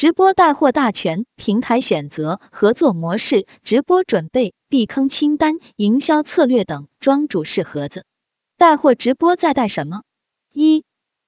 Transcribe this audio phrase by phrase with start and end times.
[0.00, 8.06] 直播带货大全，平台选择、合作模式、直播准备、避坑清单、营销策略等，装主式盒子。
[8.56, 10.00] 带货直播在带什么？
[10.54, 10.84] 一、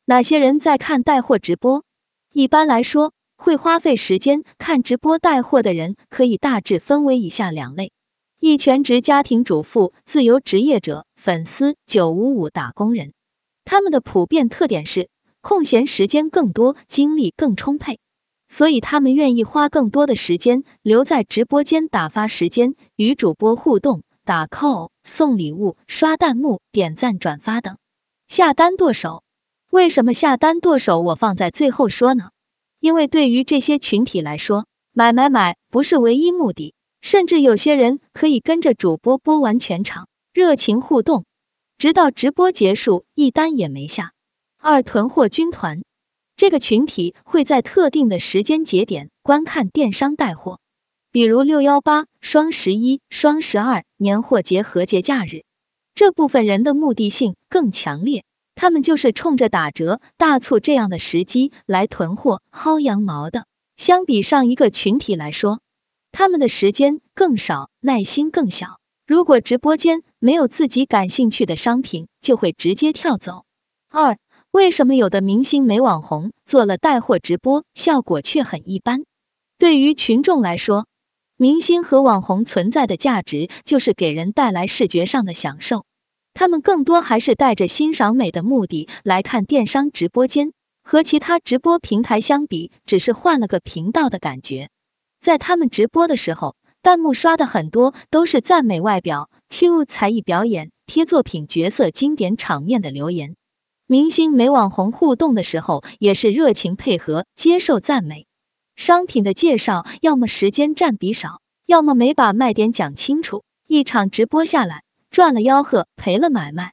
[0.06, 1.84] 哪些人在看带货直播？
[2.32, 7.92] 一般来说，会花费时间看直播带货的人，可以大致分为以下两类：
[8.40, 13.12] 一、全职家庭主妇、自由职业者、粉丝、九五五打工人。
[13.66, 15.10] 他们的普遍特点是，
[15.42, 17.98] 空闲时间更多，精力更充沛，
[18.52, 27.78] 所以他们愿意花更多的时间留在直播间打发时间，与主播互动、打 call、送礼物、刷弹幕、点赞、转发等。
[28.28, 29.22] 下单剁手，
[29.70, 32.28] 为什么下单剁手我放在最后说呢？
[32.78, 41.24] 因为对于这些群体来说，买买买不是唯一目的，甚至有些人可以跟着主播播完全场，热情互动。
[41.78, 44.12] 直到直播结束，一单也没下。
[44.58, 45.82] 二囤货军团，
[46.36, 50.58] 这个群体会在特定的时间节点观看电商带货，
[51.10, 55.44] 比如六幺八、双十一、双十二、年货节和节假日。
[55.94, 58.24] 这部分人的目的性更强烈，
[58.54, 63.46] 他们就是冲着打折、大促这样的时机来囤货、薅羊毛的。
[63.76, 65.60] 相比上一个群体来说，
[66.10, 68.78] 他们的时间更少，耐心更小。
[69.06, 73.44] 如果直播间没有自己感兴趣的商品，就会直接跳走。
[73.90, 74.16] 二、
[74.52, 79.04] 为什么有的明星没网红做了带货直播，效果却很一般？
[79.56, 80.86] 对于群众来说，
[81.38, 85.86] 明星和网红存在的价值就是给人带来视觉上的享受，
[86.34, 90.52] 他们更多还是带着欣赏美的目的来看电商直播间，
[90.84, 94.68] 和其他直播平台相比，只是换了个频道的感觉。
[95.18, 96.56] 在他们直播的时候。
[96.84, 103.36] 弹幕刷的很多都是赞美外表、Q 才艺表演、贴作品角色、经典场面的留言。
[103.92, 108.26] 明星没网红互动的时候，也是热情配合，接受赞美。
[108.74, 113.44] 商品的介绍要么时间占比少，要么没把卖点讲清楚。
[113.68, 116.72] 一场直播下来，赚了吆喝，赔了买卖。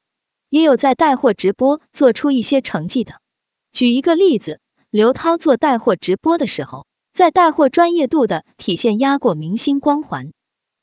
[0.50, 3.16] 也有在带货直播做出一些成绩的。
[3.74, 6.86] 举一个例子，刘涛做带货直播的时候。
[7.12, 10.32] 在带货专业度的体现压过明星光环，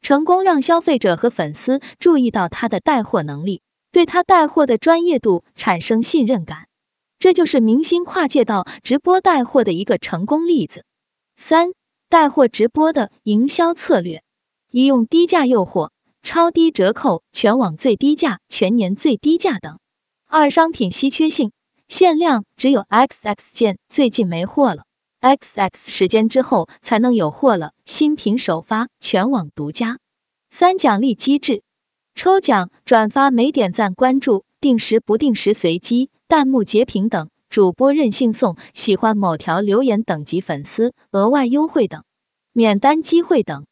[0.02, 3.62] 成功让消费者和粉丝注意到他的带货能力，
[3.92, 6.68] 对他带货的专业度产生信任感，
[7.18, 10.84] 这就是明星跨界到直播带货的一个成功例子。
[11.34, 11.72] 三、
[12.08, 14.22] 带货直播的营销策略：
[14.70, 15.90] 一、用低价诱惑、
[16.22, 19.78] 超低折扣、全网最低价、全年最低价等；
[20.26, 21.52] 二、商品稀缺性、
[21.88, 24.84] 限量，只有 XX 件，最近没货了。
[25.20, 29.98] XX 时间之后才能有货了，新品首发，全网独家。
[30.50, 31.62] 三奖励机制，
[32.16, 42.04] 抽奖、转发、没点赞、关注、定时不定时随机、弹幕截屏等，主播任性送喜欢某条留言等级粉丝额外优惠等，
[42.54, 43.66] 免单机会等。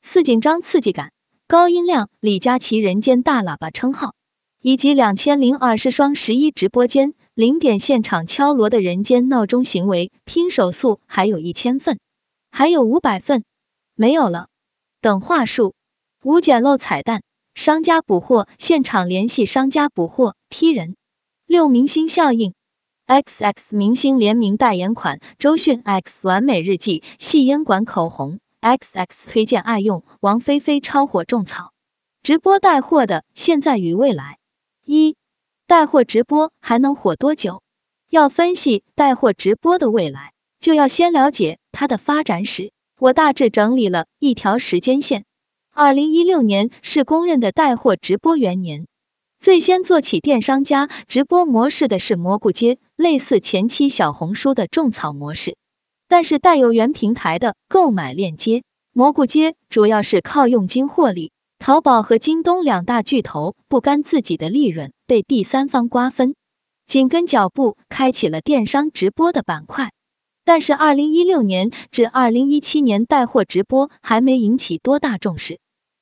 [0.00, 1.12] 四紧张刺激感，
[1.46, 4.14] 高音量李佳琦人间大喇叭称号，
[4.62, 7.12] 以及两千零二十双十一直播间。
[7.34, 11.98] 零点现场敲锣的人间闹钟行为，拼手速还有一千份，
[12.50, 13.44] 还有五百份
[13.94, 14.48] 没有了
[15.02, 15.74] 等话术。
[16.24, 17.22] 五捡漏彩蛋，
[17.60, 20.96] 商家补货，现场联系商家补货踢人。
[21.44, 22.54] 六明星效应
[23.06, 31.72] ，XX 明星联名代言款，周迅 X 完美日记细烟管口红，XX 推荐爱用，王菲菲超火种草。
[32.22, 34.38] 直播带货的现在与未来
[34.86, 35.14] 一。
[35.66, 37.62] 带货直播还能火多久？
[38.08, 42.72] 要分析带货直播的未来，就要先了解它的发展史。
[42.98, 45.26] 我大致整理了一条时间线。
[45.72, 48.86] 二零一六年是公认的带货直播元年，
[49.38, 55.56] 最先做起电商加直播模式的是蘑菇街，类似前期小红书的种草模式，
[56.08, 58.62] 但是带有原平台的购买链接。
[58.92, 61.32] 蘑菇街主要是靠佣金获利。
[61.60, 66.34] 淘宝和京东两大巨头不甘自己的利润被第三方瓜分，
[66.86, 69.92] 紧跟脚步开启了电商直播的板块。
[70.52, 75.60] 但是二零一六年至二零一七年带货直播还没引起多大重视，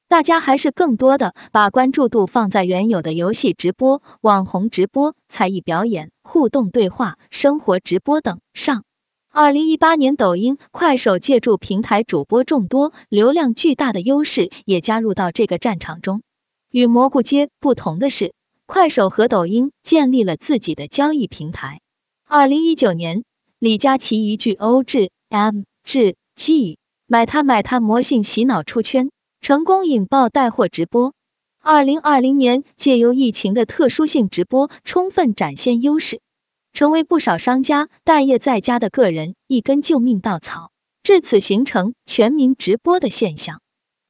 [0.08, 8.84] 大家还是更多的把关注度放在原有的游戏直播、网红直播、才艺表演、互动对话、生活直播等上。
[9.31, 16.23] 二零一八年，抖音、快手借助平台主播众多、流量巨大的优势，也加入到这个战场中。
[16.70, 18.32] 与蘑菇街不同的是，
[18.64, 21.82] 快手和抖音建立了自己的交易平台。
[22.26, 23.25] 二零一九年，
[23.60, 26.78] 李佳琦一句 O G M 至 G
[27.08, 29.10] 买它买它魔性洗脑出圈，
[29.40, 31.12] 成功引爆带货直播。
[31.60, 36.20] 二零二零年，借由疫情的特殊性，直播充分展现优势。
[36.72, 40.70] 成为不少商家待业在家的个人一根救命稻草。
[41.02, 43.61] 至此形成全民直播的现象。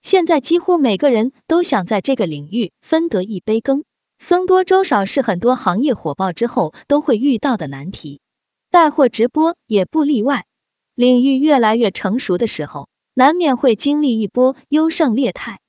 [0.03, 3.85] 现在几乎每个人都想在这个领域分得一杯羹，
[4.19, 8.21] 僧多粥少是很多行业火爆之后都会遇到的难题，
[8.71, 10.47] 带货直播也不例外。
[10.95, 15.61] 领域越来越成熟的时候，难免会经历一波优胜劣汰。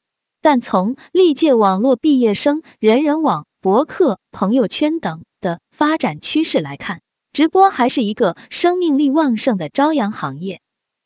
[0.41, 7.01] 但从历届网络毕业生、人人网、博客、朋友圈等的发展趋势来看，
[7.33, 10.61] 直播还是一个生命力旺盛的朝阳行业。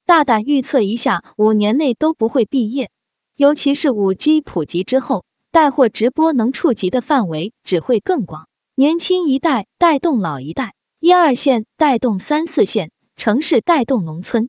[0.06, 2.92] 大胆预测一下，五年内都不会毕业。
[3.36, 8.48] 尤其是五 G 普及之后，带货直播能触及的范围只会更广。
[8.76, 10.76] 年轻一代带动老一代，
[11.06, 14.48] 一二线带动三四线，城市带动农村。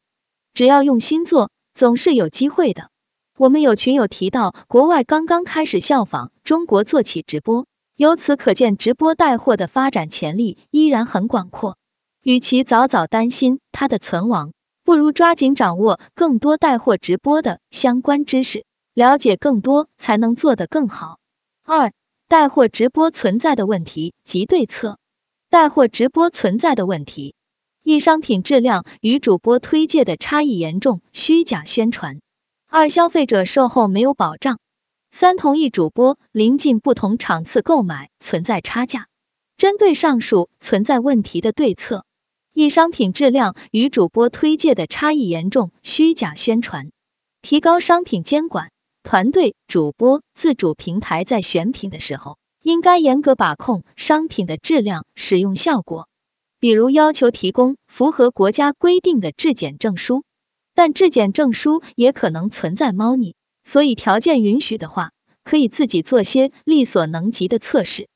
[0.53, 2.91] 只要用心做，总是有机会的。
[3.37, 7.67] 我们有群友提到，国外刚刚开始效仿中国做起直播，
[7.97, 11.77] 由此可见，直播带货的发展潜力依然很广阔。
[12.23, 14.53] 与其早早担心它的存亡，
[14.85, 18.65] 不如抓紧掌握更多带货直播的相关知识。
[18.95, 21.19] 了解更多才能做得更好。
[21.65, 21.91] 二、
[22.29, 24.99] 带货直播存在的问题及对策。
[25.55, 27.37] 带货直播存在的问题：
[27.85, 32.17] 一、商品质量与主播推介的差异严重，虚假宣传；
[32.67, 34.57] 二、消费者售后没有保障；
[35.13, 39.07] 三、同一主播临近不同场次购买存在差价。
[39.57, 42.05] 针对上述存在问题的对策：
[42.53, 46.87] 一、商品质量与主播推介的差异严重，虚假宣传；
[47.43, 48.73] 提高商品监管。
[49.05, 56.07] 团队、主播、自主平台在选品的时候，应该严格把控商品的质量、使用效果。
[56.61, 60.23] 比如要求提供符合国家规定的质检证书，
[60.75, 65.13] 但质检证书也可能存在猫腻，所以条件允许的话，
[65.43, 68.09] 可以自己做些力所能及的测试。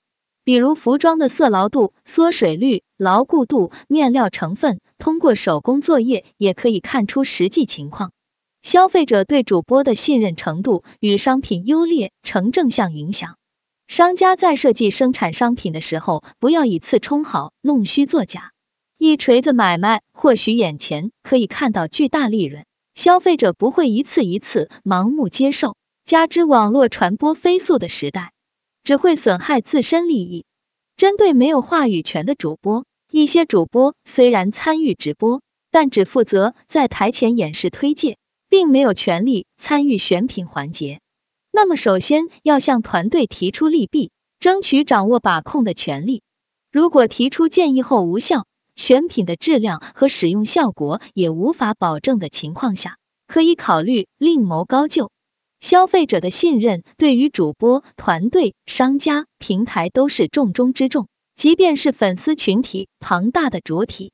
[0.45, 8.13] 比如服装的色牢度、缩水率、牢固度、面料成分，通过手工作业也可以看出实际情况。
[8.61, 13.38] 消费者对主播的信任程度与商品优劣成正向影响。
[13.89, 18.53] 商家在设计生产商品的时候，不要以次充好、弄虚作假。
[18.99, 25.75] 一锤子买卖或许眼前可以看到巨大利润，消费者不会一次一次盲目接受。
[26.05, 28.33] 加之网络传播飞速的时代，
[28.85, 30.45] 只会损害自身利益。
[30.99, 35.41] 针对没有话语权的主播，一些主播虽然参与直播，
[35.71, 38.19] 但只负责在台前演示推介。
[38.51, 41.01] 并没有权利参与选品环节，
[41.51, 46.23] 那么首先要向团队提出利弊，争取掌握把控的权利。
[46.71, 48.45] 如果提出建议后无效，
[48.77, 55.11] 选品的质量和使用效果也无法保证的情况下，可以考虑另谋高就。
[55.59, 64.13] 消费者的信任对于主播、团队、商家、平台都是重中之重，即便是粉丝群体庞大的主体，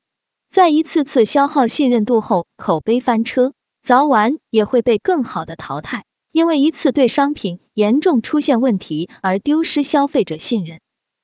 [0.49, 3.53] 在一次次消耗信任度后，口碑翻车。
[3.83, 6.04] 早晚也会被更好的淘汰，
[6.35, 10.81] 因为一次对商品严重出现问题而丢失消费者信任，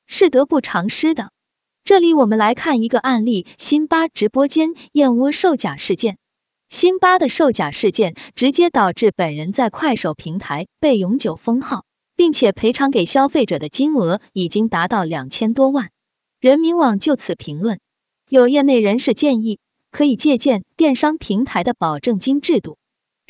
[0.08, 1.32] 是得不偿失的。
[1.84, 6.18] 这里我们来看一个案例：辛巴直播间燕窝售假事件。
[6.70, 11.84] 辛巴的售假事件直接导致本人在快手平台被永久封号，
[12.16, 15.90] 并且赔偿给消费者的金额已经达到两千多万。
[16.40, 17.82] 人民网就此评论，
[18.30, 19.60] 有业内人士建议。
[19.92, 22.78] 可以借鉴电商平台的保证金制度，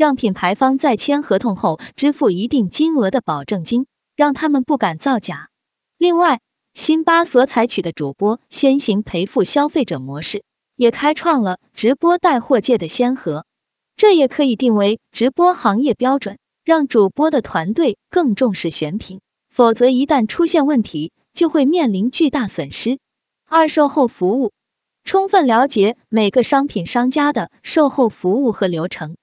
[0.02, 3.86] 让品牌方在签合同后支付一定金额的保证金，
[4.16, 5.50] 让他们不敢造假。
[6.00, 6.40] 另外，
[6.74, 10.44] 辛巴所采取的主播先行赔付消费者模式，
[10.76, 13.46] 也开创了直播带货界的先河。
[13.96, 19.22] 这也可以定为直播行业标准，让主播的团队更重视选品，
[19.52, 22.98] 否则一旦出现问题，就会面临巨大损失。
[23.48, 24.52] 二售后服务。
[25.04, 29.16] 充分了解每个商品商家的售后服务和流程，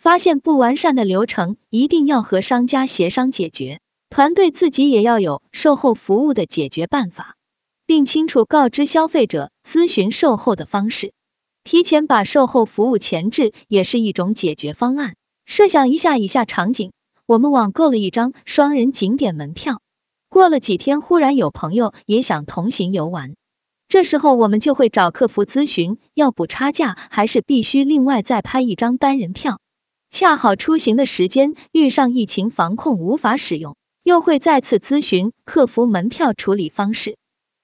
[0.00, 3.80] 发现不完善的流程，一定要和商家协商解决。
[4.08, 7.36] 团队自己也要有售后服务的解决办法，
[7.84, 11.12] 并清楚告知消费者咨询售后的方式。
[11.64, 15.16] 提前把售后服务前置也是一种解决方案。
[15.44, 16.92] 设想一下以下场景：
[17.26, 19.82] 我们网购了一张双人景点门票，
[20.30, 23.34] 过了几天，忽然有朋友也想同行游玩。
[23.86, 29.60] 这时候我们就会找客服咨询，要补差价还是必须另外再拍一张单人票？
[30.10, 37.16] 恰好出行的时间遇上疫情防控无法使用，又会再次咨询客服门票处理方式。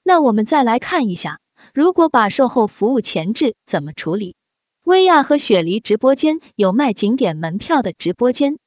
[0.04, 1.40] 那我们再来看一下，
[1.74, 4.36] 如果把售后服务前置怎么处理？
[4.84, 8.58] 薇娅和雪梨直播间有卖景点门票的直播间。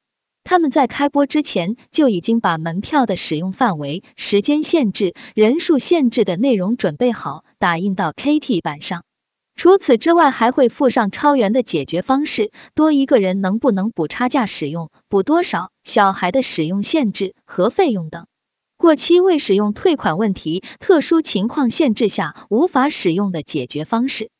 [0.44, 9.04] 他们在开播之前就已经把门票的使用范围、时间限制、人数限制的内容准备好，打印到 KT 板上。
[9.60, 18.26] 除此之外，还会附上超员的解决方式，多一个人能不能补差价使用，补多少，小孩的使用限制和费用等。
[18.78, 24.30] 过期未使用退款问题，特殊情况限制下无法使用的解决方式，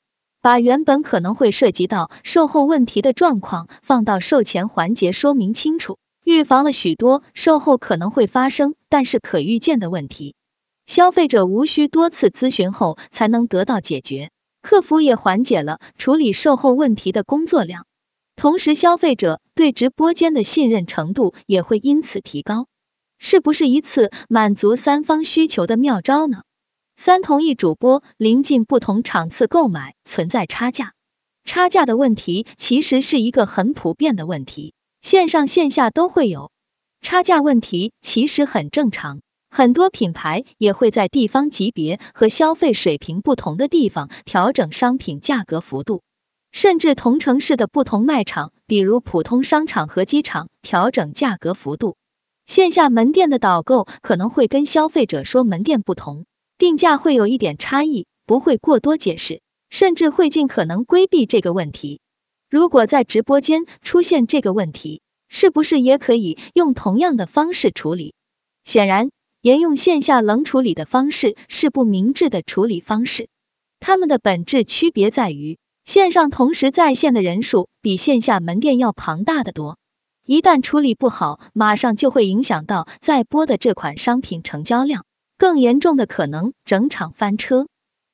[0.40, 10.34] 把原本可能会涉及到售后问题的状况放到售前环节说明清楚，预防了许多售后可能会发生但是可预见的问题，
[10.86, 14.30] 消费者无需多次咨询后才能得到解决，
[14.62, 17.86] 客服也缓解了处理售后问题的工作量，
[18.36, 22.66] 同时消费者对直播间的信任程度也会因此提高。
[23.18, 26.42] 是不是一次满足三方需求的妙招呢？
[26.96, 30.92] 三同一主播临近不同场次购买存在差价，
[31.44, 36.50] 差价的问题其实是一个很普遍的问题，线上线下都会有
[37.00, 39.20] 差价问题，其实很正常。
[39.50, 46.02] 很多品牌也会在地方级别和消费水平不同的地方调整商品价格幅度，
[46.52, 51.97] 甚至同城市的不同卖场，比如普通商场和机场，调整价格幅度。
[52.47, 56.26] 线下门店的导购可能会跟消费者说门店不同，
[56.57, 62.00] 定价会有一点差异，不会过多解释，甚至会尽可能规避这个问题。
[62.49, 68.14] 如果在直播间出现这个问题，是不是也可以用同样的方式处理？
[68.64, 69.11] 显然，
[69.42, 73.30] 沿用线下冷处理的方式是不明智的处理方式。
[73.78, 79.78] 它们的本质区别在于，线上同时在线的人数比线下门店要庞大的多。
[80.26, 85.06] 一旦处理不好，马上就会影响到在播的这款商品成交量，
[85.38, 87.66] 更严重的可能整场翻车。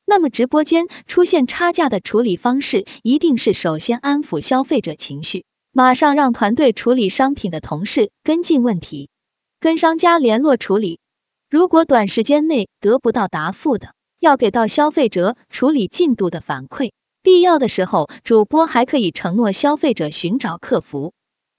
[0.04, 9.10] 那么直播间出现差价的处理方式，一定是首先安抚消费者情绪，马上让团队处理商品的同事跟进问题，
[9.58, 11.00] 跟商家联络处理。
[11.48, 16.90] 如果短时间内得不到答复的，要给到消费者处理进度的反馈，
[17.22, 21.12] 必要的时候，主播还可以承诺消费者寻找客服。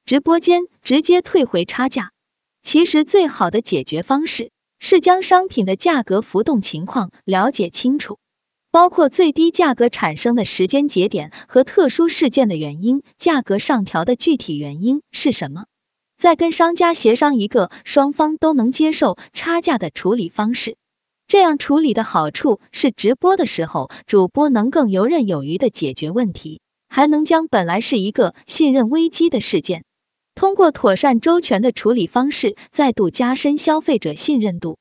[0.06, 2.12] 直播间直接退回差价，
[2.62, 8.20] 其实最好的解决方式是将商品的价格浮动情况了解清楚，
[8.72, 15.66] 包括最低价格产生的时间节点和特殊事件的原因，价格上调的具体原因是什么，
[16.18, 20.76] 再跟商家协商一个双方都能接受差价的处理方式。
[21.28, 29.84] 这样处理的好处是，直播的时候主播能更游刃有余的解决问题，还能将本来是一个信任危机的事件。
[30.36, 34.78] 通过妥善周全的处理方式，再度加深消费者信任度。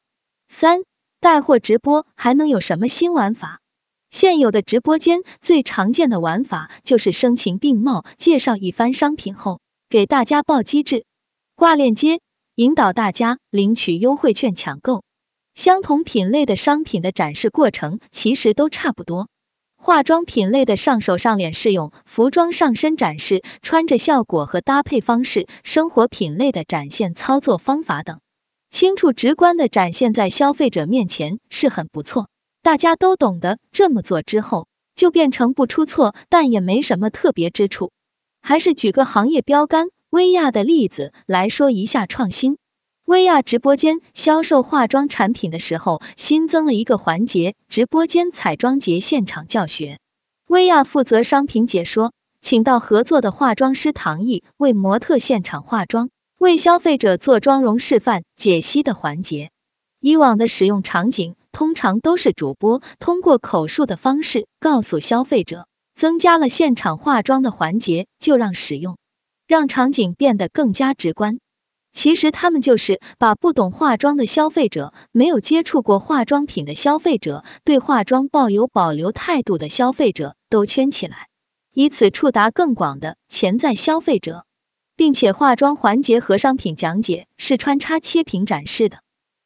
[0.48, 0.82] 三、
[1.18, 3.60] 带货直播还能有什么新玩法？
[4.08, 11.04] 现有的直播间最常见的玩法就是声情并茂，介绍一番商品后，给大家报机制、
[11.58, 12.20] 挂链接，
[12.54, 15.02] 引导大家领取优惠券抢购。
[15.54, 19.28] 相同品类的商品的展示过程其实都差不多。
[19.74, 28.20] 化妆品类的上手上脸试用，服装上身展示，穿着效果和搭配方式，生活品类的展现操作方法等，
[28.70, 32.28] 清楚直观的展现在消费者面前是很不错，
[32.60, 37.92] 大家都懂得这么做之后，就变成不出错，但也没什么特别之处。
[38.42, 42.56] 还是举个行业标杆薇娅的例子来说一下创新。
[43.04, 49.98] 薇娅直播间销售化妆产品的时候，新增了一个环节——直播间彩妆节现场教学。
[50.46, 56.08] 薇娅负责商品解说，请到合作的化妆师唐毅为模特现场化妆，
[56.38, 59.50] 为消费者做妆容示范解析的环节。
[60.00, 68.96] 以往的使用场景通常都是主播通过口述的方式告诉消费者，增加了现场化妆的环节，就让使用，
[69.46, 71.38] 让场景变得更加直观。
[71.92, 81.28] 其实他们就是把不懂化妆的消费者、没有接触过化妆品的消费者、对化妆抱有保留态度的消费者都圈起来，
[81.72, 84.44] 以此触达更广的潜在消费者，
[84.94, 88.98] 并且化妆环节和商品讲解是穿插切屏展示的，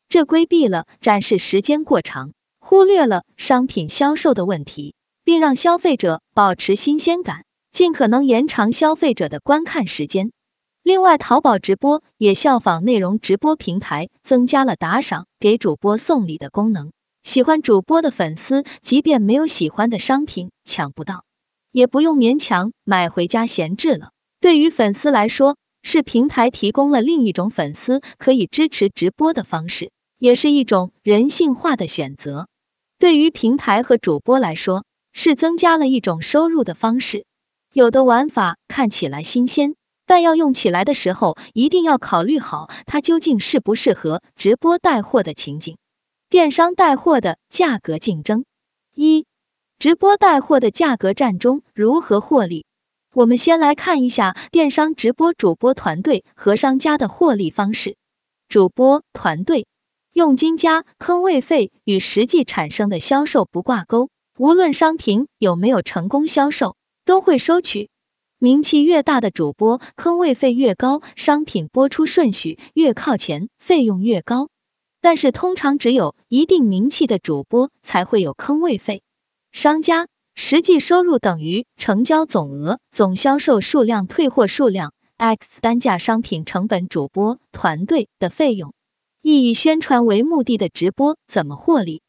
[0.09, 10.33] 这规避了展示时间过长，忽略了商品销售的问题，并让消费者保持新鲜感，尽可能延长消费者的观看时间。
[10.83, 16.91] 另外，淘宝直播也效仿内容直播平台，增加了打赏、给主播送礼的功能。
[17.23, 21.25] 喜欢主播的粉丝，即便没有喜欢的商品抢不到，
[21.71, 24.11] 也不用勉强买回家闲置了。
[24.41, 32.49] 对于粉丝来说，是平台提供了另一种粉丝可以支持直播的方式，也是一种人性化的选择。
[32.99, 37.27] 对于平台和主播来说，是增加了一种收入的方式。
[37.73, 39.75] 有的玩法看起来新鲜。
[40.07, 45.77] 但要用起来的时候，一定要考虑好它究竟适不适合直播带货的情景。
[46.29, 48.45] 电商带货的价格竞争：
[48.93, 49.25] 一、
[49.79, 52.65] 直播带货的价格战中如何获利？
[53.15, 57.97] 我们先来看一下电商直播主播团队和商家的获利方式。
[58.49, 59.69] 主播团队
[60.13, 66.75] 佣金加坑位费与实际产生的销售不挂钩，无论商品有没有成功销售，
[67.05, 67.91] 都会收取。
[68.39, 74.49] 名气越大的主播，坑位费越高，商品播出顺序越靠前，费用越高。
[75.01, 79.03] 但是通常只有一定名气的主播才会有坑位费。
[79.53, 80.09] 商家。
[80.37, 88.73] 实际收入等于成交总额、总销售数量、退货数量 x 单价商品成本主播团队的费用。
[89.21, 92.01] 意以宣传为目的的直播怎么获利？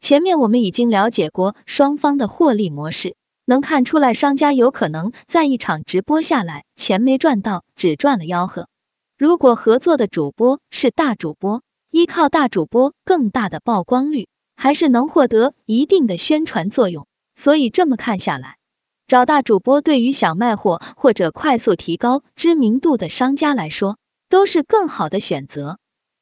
[0.00, 3.16] 前面我们已经了解过双方的获利模式，
[3.48, 8.68] 能看出来商家有可能在一场直播下来钱没赚到，只赚了吆喝。
[9.16, 17.06] 如果合作的主播是大主播，依靠大主播更大的曝光率，还是能获得一定的宣传作用。
[17.34, 18.58] 所以这么看下来，
[19.06, 23.96] 找大主播对于想卖货或者快速提高知名度的商家来说，
[24.28, 25.78] 都是更好的选择。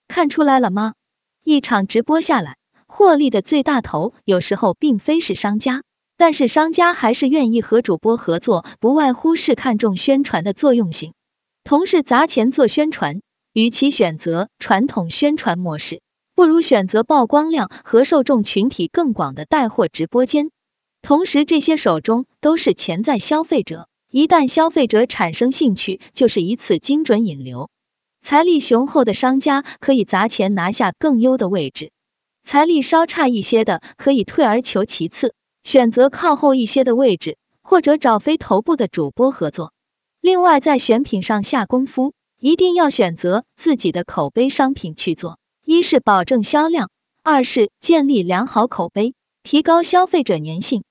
[0.06, 0.95] 看出来了吗？
[1.42, 2.56] 一场直播下来，
[2.87, 5.83] 获利的最大头有时候并非是商家，
[6.16, 11.12] 但是商家还是愿意和主播合作，不外乎是看重宣传的作用性，
[11.64, 13.20] 同时砸钱做宣传。
[13.52, 16.02] 与其选择传统宣传模式，
[16.35, 20.50] 不如选择曝光量和受众群体更广的带货直播间。
[21.00, 27.70] 同时，这些手中都是潜在消费者，一旦消费者产生兴趣，就是一次精准引流。
[28.20, 31.92] 财力雄厚的商家可以砸钱拿下更优的位置，
[32.44, 35.32] 财力稍差一些的可以退而求其次，
[35.66, 39.73] 选择靠后一些的位置，或者找非头部的主播合作。
[40.20, 46.90] 另外，在选品上下功夫，一定要选择自己的口碑商品去做，一是保证销量，
[47.25, 50.85] 二是建立良好口碑，提高消费者粘性。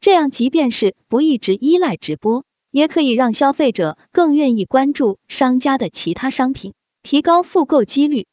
[0.00, 6.72] 这样，即便是不一直依赖直播，也可以让消费者更愿意关注商家的其他商品，
[7.02, 8.28] 提高复购几率。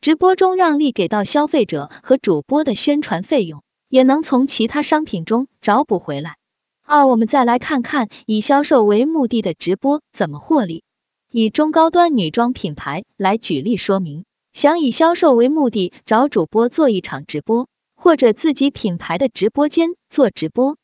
[0.00, 6.38] 直播中让利给到消费者和主播的宣传费用，也能从其他商品中找补回来。
[6.82, 10.82] 二，我们再来看看以销售为目的的直播怎么获利。
[11.30, 20.76] 以中高端女装品牌来举例说明，想以销售为目的找主播做一场直播，或者自己品牌的直播间做直播。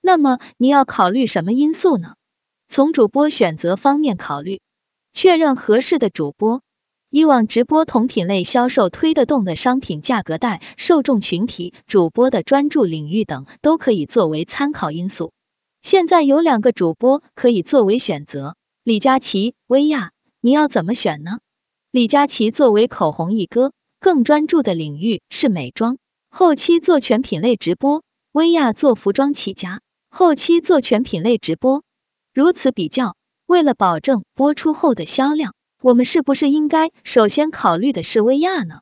[0.00, 2.14] 那么你要考虑什么因素呢？
[2.68, 4.60] 从主播选择方面考虑，
[5.12, 6.60] 确认合适的主播。
[7.14, 15.30] 以往直播同品类销售推得动的商品价格带、受众群体、主播的专注领域等都可以作为参考因素。
[15.80, 21.38] 现在有两个主播可以作为选择，李佳琦、薇娅，你要怎么选呢？
[21.92, 25.98] 李佳琦作为口红一哥，更专注的领域是美妆，
[26.30, 28.00] 后期做全品类直播；
[28.32, 29.80] 薇娅做服装起家。
[30.10, 31.84] 后期做全品类直播，
[32.32, 33.14] 如此比较，
[33.46, 38.80] 为了保证播出后的销量，我们是不是应该首先考虑的是薇娅呢？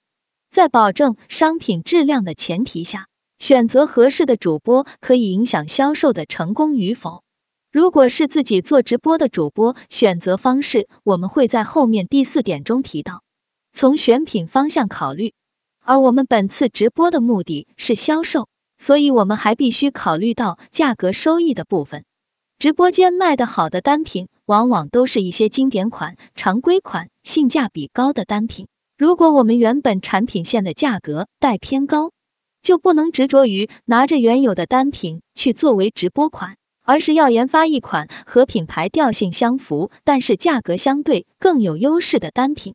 [0.52, 3.08] 在保证商品质量的前提下，
[3.40, 7.24] 选择合适的主播可以影响销售的成功与否。
[7.72, 13.24] 如果是自己做直播的主播，选择方式我们会在后面第四点中提到，
[13.72, 15.34] 从选品方向考虑。
[15.84, 18.46] 而我们本次直播的目的是销售。
[18.78, 22.04] 所以，我们还必须考虑到价格收益的部分。
[22.60, 28.66] 直播间卖的好的单品，往往都是一些经典款、常规款、性价比高的单品。
[28.98, 32.10] 如果我们原本产品线的价格带偏高，
[32.60, 42.74] 就不能执着于拿着原有的单品去作为直播款，而是要研发一款和品牌调性相符，但是价格相对更有优势的单品。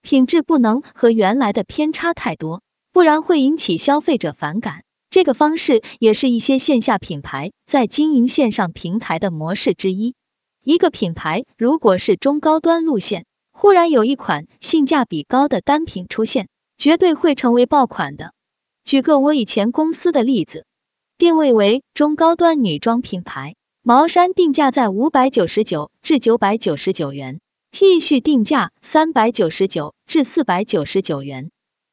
[0.00, 4.82] 品质不能和原来的偏差太多，不然会引起消费者反感。
[5.10, 10.14] 这个方式也是一些线下品牌在经营线上平台的模式之一。
[10.68, 18.34] 一个品牌如果是中高端路线，忽然有一款性价比高的单品出现，绝对会成为爆款的。
[18.84, 20.66] 举个我以前公司的例子，
[21.16, 31.50] 定位为中高端女装品牌，毛衫定价在五百九十九至九百九十九元，T 恤定价三百九十九至四百九十九元。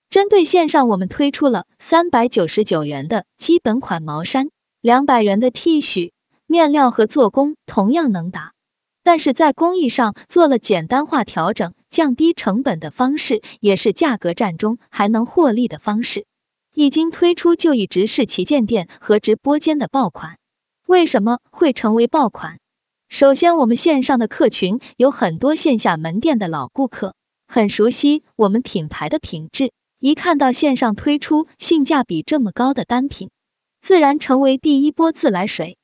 [0.10, 4.50] 针对线上，我们推出了三百九十九元的基本款毛衫，
[4.82, 6.12] 两百元的 T 恤，
[6.46, 8.52] 面料和做工同样能打，
[9.06, 16.26] 但是在工艺上做了简单化调整，降低成本的方式，也是价格战中还能获利的方式。
[16.74, 20.40] 一经推出就一直是旗舰店和直播间的爆款。
[20.88, 22.58] 为什么会成为爆款？
[23.08, 27.14] 首先，我们线上的客群有很多线下门店的老顾客，
[27.48, 29.72] 很熟悉我们品牌的品质。
[30.00, 33.30] 一看到线上推出性价比这么高的单品，
[33.82, 35.78] 自然成为第一波自来水。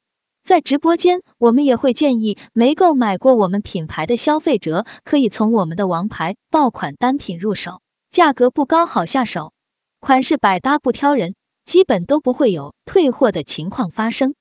[0.52, 9.54] 在直播间，我们也会建议没购买过我们品牌的消费者，可以从我们的王牌爆款单品入手，价格不高，好下手，
[10.02, 14.36] 款式百搭不挑人，基本都不会有退货的情况发生。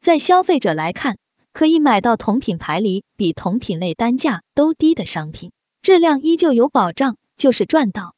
[0.00, 1.18] 在消费者来看，
[1.52, 5.50] 可以买到同品牌里比同品类单价都低的商品，
[5.82, 8.14] 质量依旧有保障，就是赚到。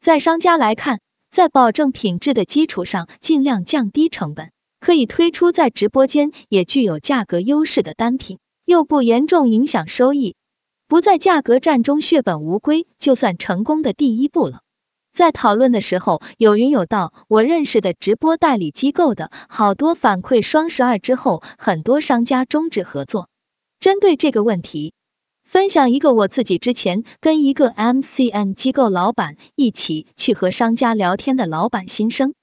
[0.00, 1.00] 在商家来看，
[1.32, 4.52] 在保证品质的基础上，尽量降低成本。
[4.82, 10.34] 可以推出在直播间也具有价格优势的单品，又不严重影响收益，
[10.88, 14.62] 不在价格战中血本无归，就算成功的第一步了。
[15.12, 23.28] 在讨论的时候，有云有道，我认识的直播代理机构的好多反馈，双十二之后，很多商家终止合作。
[23.78, 24.94] 针对这个问题，
[25.44, 32.34] 分享一个我自己之前跟一个 MCN 机构老板一起去和商家聊天的老板心声：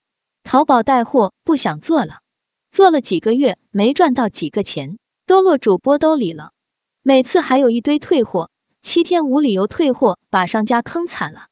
[0.43, 2.19] 淘宝带货不想做了。
[2.71, 6.51] 做了几个月，没赚到几个钱，都落主播兜里了。
[7.01, 8.49] 每次还有一堆退货，
[8.82, 11.47] 七天无理由退货，把商家坑惨了。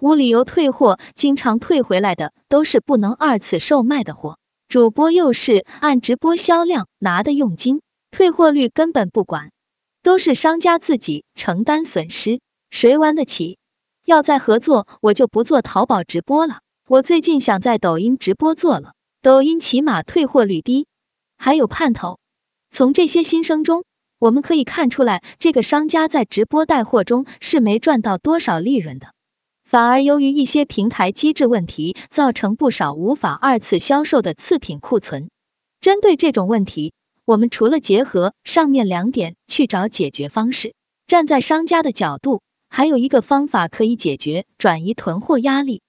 [0.00, 4.38] 无理由退货，经常退回来的都是不能二次售卖的货。
[4.68, 9.52] 主播又是按直播销量拿的佣金，退货率根本不管，
[10.02, 13.58] 都是商家自己承担损失，谁玩得起？
[14.04, 16.60] 要再合作，我就不做淘宝直播了。
[16.88, 18.94] 我最近想在抖音直播做了。
[19.22, 20.88] 抖音起码退货率低，
[21.38, 22.18] 还有盼头。
[22.72, 23.84] 从这些心声中，
[24.18, 29.14] 我们可以看出来，这个商家在直播带货中是没赚到多少利润的，
[29.64, 35.30] 反而由于一些平台机制问题，造成不少无法二次销售的次品库存。
[35.80, 36.92] 针对这种问题，
[37.24, 40.74] 我们除了结合上面两点去找解决方式，
[41.06, 45.80] 站在商家的角度，还有一个方法可以解决转移囤货压力，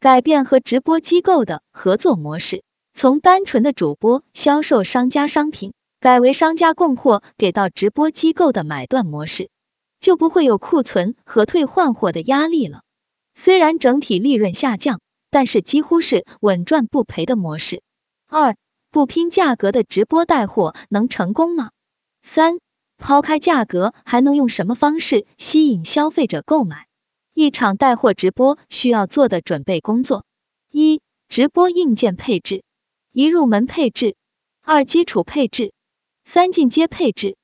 [0.00, 2.64] 改变和直播机构的合作模式。
[3.00, 9.48] 从单纯的主播销售商家商品，改为商家供货给到直播机构的买断模式，
[9.98, 12.82] 就不会有库存和退换货的压力了。
[13.32, 17.82] 虽然整体利润下降，但是几乎是稳赚不赔的模式。
[18.28, 18.54] 二，
[18.90, 21.70] 不拼价格的直播带货能成功吗？
[22.20, 22.58] 三，
[22.98, 26.86] 抛开价格，还能用什么方式吸引消费者购买？
[27.32, 30.26] 一场带货直播需要做的准备工作：
[30.70, 32.62] 一，直播硬件配置。
[33.12, 34.14] 一入门配置，
[34.62, 35.72] 二基础配置，
[36.22, 37.36] 三进阶配置，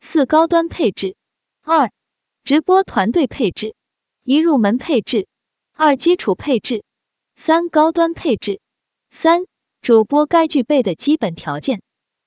[0.00, 1.14] 四高端配置。
[1.62, 1.92] 二
[2.42, 3.76] 直播团队配置，
[4.24, 5.28] 一入门配置，
[5.74, 6.82] 二基础配置，
[7.36, 8.60] 三高端配置。
[9.10, 9.44] 三
[9.80, 11.82] 主播该具备的基本条件。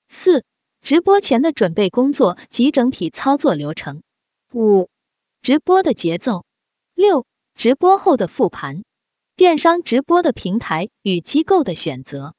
[0.08, 0.42] 四
[0.80, 4.02] 直播前的准备工作及整体操作流程。
[4.54, 4.88] 五
[5.42, 6.46] 直播的节奏。
[6.94, 8.84] 六直播后的复盘。
[9.34, 12.35] 电商直播的平台与机构的选择。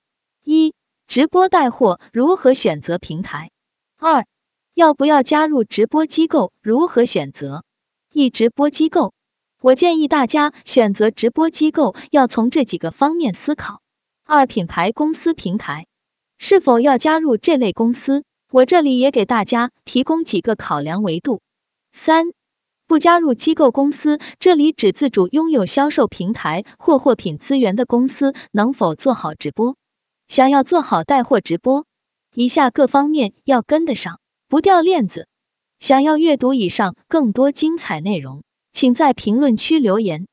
[0.50, 0.74] 一、
[1.10, 3.52] 直播带货如何选择平台？
[3.98, 4.26] 二、
[4.74, 6.54] 要不要加入直播机构？
[6.62, 7.66] 如何选择？
[8.14, 9.14] 一、直播机构，
[9.60, 13.82] 我建议大家选择直播机构要从这几个方面思考。
[14.24, 15.86] 二、品牌公司平台，
[16.38, 18.24] 是否要加入这类公司？
[18.50, 21.42] 我这里也给大家提供几个考量维度。
[21.92, 22.28] 三、
[22.88, 29.76] 不加入机构公司，这里指自主拥有销售平台或货品资源的公司能否做好直播？
[30.28, 31.86] 想要做好带货直播，
[32.34, 35.28] 以下各方面要跟得上，不掉链子。
[35.80, 40.28] 想要阅读以上更多精彩内容，请在评论区留言。